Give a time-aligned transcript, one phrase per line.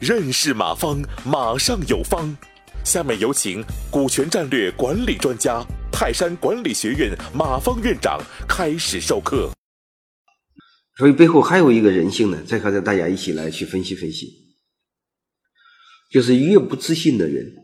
[0.00, 2.36] 认识马方，马上有方。
[2.84, 9.50] 下面有请股权战略管理专家、泰山管理学院马方院长开始授课。
[10.96, 14.56] 所以背后还有一个人性呢，再和大家一起来去分析分析。
[16.10, 17.54] 就是越不自信的人，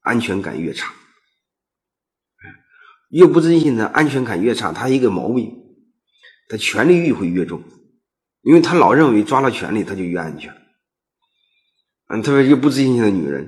[0.00, 0.92] 安全感越差。
[3.10, 5.61] 越不自信的安全感越差，他一个毛病，
[6.52, 7.62] 他权力欲会越重，
[8.42, 10.54] 因为他老认为抓了权力他就越安全。
[12.08, 13.42] 嗯，特别是不自信的女人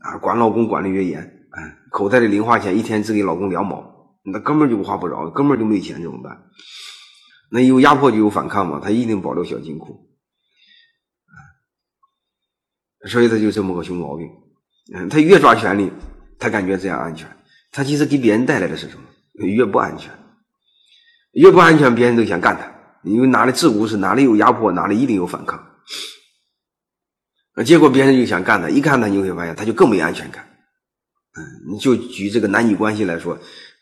[0.00, 6.38] 啊，管老公管的越严，哎，口袋里零花钱一天只给老公两毛，那根本就花不着，根本就没钱怎么办？
[7.50, 10.06] 那有压迫就有反抗嘛，他一定保留小金库，
[13.06, 14.28] 所以他就这么个熊毛病。
[14.94, 15.90] 嗯，他越抓权力，
[16.38, 17.26] 他感觉这样安全，
[17.70, 19.04] 他其实给别人带来的是什么？
[19.46, 20.12] 越不安全，
[21.34, 25.64] 越不安全，别人都想干他，因为哪里自古是哪里有压迫，哪里一定有反抗。
[27.64, 30.44] 结果别人就想干他，一看他，你会发现他就更没安全感。
[31.36, 33.38] 嗯，你就举这个男女关系来说，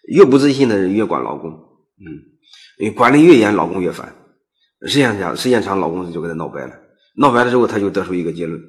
[0.09, 2.07] 越不自信的人越管老公，嗯，
[2.79, 4.15] 因为管的越严，老公越烦。
[4.87, 6.75] 时间长，时间长，老公就跟他闹掰了。
[7.17, 8.61] 闹掰了之后，他就得出一个结论：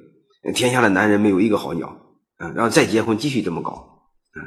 [0.54, 2.00] 天下的男人没有一个好鸟。
[2.38, 4.02] 嗯，然后再结婚，继续这么搞，
[4.36, 4.42] 嗯，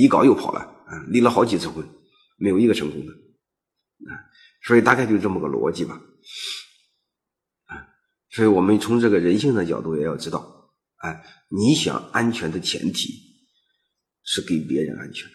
[0.00, 1.86] 一搞又跑了，嗯，离了好几次婚，
[2.38, 3.12] 没有一个成功的。
[4.08, 4.18] 啊，
[4.64, 5.94] 所以大概就这么个逻辑吧。
[7.66, 7.88] 啊
[8.30, 13.12] 所以我们从这个人性的角度也要知道，哎，你想安全的前提
[14.24, 15.28] 是给别人安全，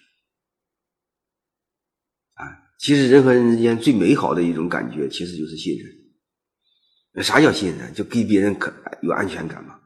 [2.33, 7.23] 啊，其实人和人之间最美好的一种感觉其实就是信任。
[7.23, 7.93] 啥叫信任？
[7.95, 8.71] 就给别人可
[9.01, 9.79] 有安全感嘛。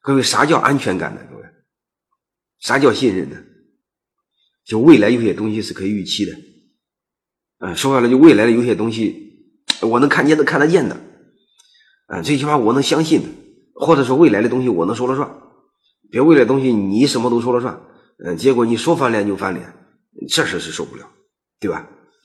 [0.00, 1.20] 各位，啥叫安全感呢？
[1.30, 1.44] 各位，
[2.60, 3.42] 啥叫信任呢？
[4.64, 6.32] 就未来有些东西是可以预期的，
[7.66, 11.00] 嗯，说白了，就未来的有些东西我能看见的、看得见的。
[12.08, 13.28] 嗯，最起码我能相信的，
[13.72, 15.26] 或者说未来的东西我能说了算，
[16.10, 17.80] 别未来东西你什么都说了算，
[18.22, 19.72] 嗯，结果你说翻脸就翻脸，
[20.28, 21.08] 这事是受不了，
[21.58, 21.88] 对吧？